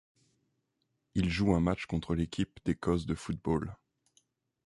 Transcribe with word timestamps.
Il 1.13 1.29
joue 1.29 1.53
un 1.53 1.59
match 1.59 1.85
contre 1.85 2.15
l'équipe 2.15 2.59
d'Écosse 2.65 3.05
de 3.05 3.13
football. 3.13 3.75